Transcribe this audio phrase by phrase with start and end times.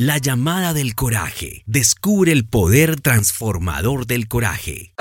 [0.00, 1.64] La llamada del coraje.
[1.66, 4.92] Descubre el poder transformador del coraje.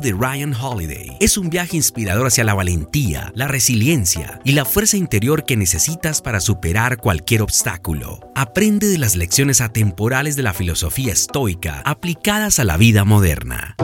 [0.00, 4.96] De Ryan Holiday es un viaje inspirador hacia la valentía, la resiliencia y la fuerza
[4.96, 8.20] interior que necesitas para superar cualquier obstáculo.
[8.34, 13.76] Aprende de las lecciones atemporales de la filosofía estoica aplicadas a la vida moderna.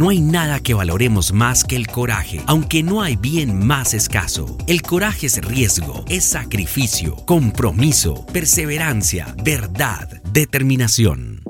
[0.00, 4.56] No hay nada que valoremos más que el coraje, aunque no hay bien más escaso.
[4.66, 11.49] El coraje es riesgo, es sacrificio, compromiso, perseverancia, verdad, determinación.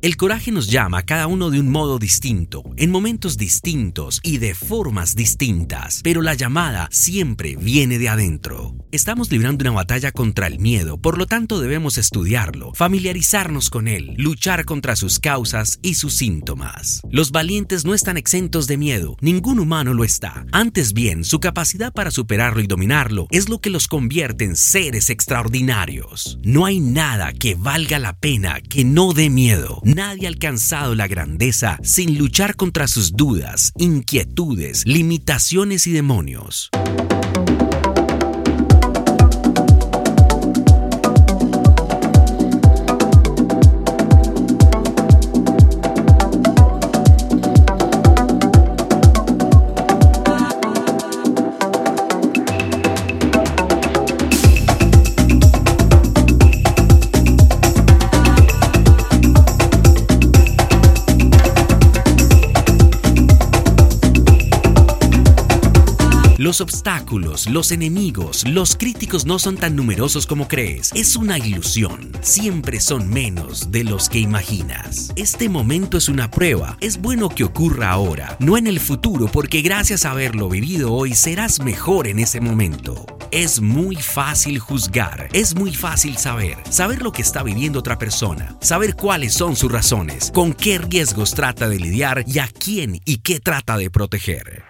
[0.00, 4.38] El coraje nos llama a cada uno de un modo distinto, en momentos distintos y
[4.38, 8.76] de formas distintas, pero la llamada siempre viene de adentro.
[8.90, 14.14] Estamos librando una batalla contra el miedo, por lo tanto debemos estudiarlo, familiarizarnos con él,
[14.16, 17.02] luchar contra sus causas y sus síntomas.
[17.10, 20.46] Los valientes no están exentos de miedo, ningún humano lo está.
[20.52, 25.10] Antes bien, su capacidad para superarlo y dominarlo es lo que los convierte en seres
[25.10, 26.38] extraordinarios.
[26.42, 29.82] No hay nada que valga la pena que no dé miedo.
[29.84, 36.70] Nadie ha alcanzado la grandeza sin luchar contra sus dudas, inquietudes, limitaciones y demonios.
[66.48, 70.92] Los obstáculos, los enemigos, los críticos no son tan numerosos como crees.
[70.94, 72.10] Es una ilusión.
[72.22, 75.12] Siempre son menos de los que imaginas.
[75.14, 76.78] Este momento es una prueba.
[76.80, 81.14] Es bueno que ocurra ahora, no en el futuro, porque gracias a haberlo vivido hoy
[81.14, 83.04] serás mejor en ese momento.
[83.30, 88.56] Es muy fácil juzgar, es muy fácil saber, saber lo que está viviendo otra persona,
[88.62, 93.18] saber cuáles son sus razones, con qué riesgos trata de lidiar y a quién y
[93.18, 94.67] qué trata de proteger.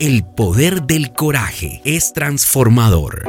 [0.00, 3.24] El poder del coraje es transformador.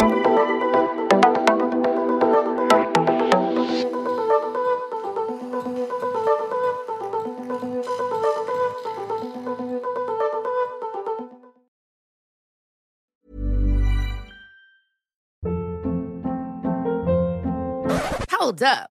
[18.30, 18.99] Hold up.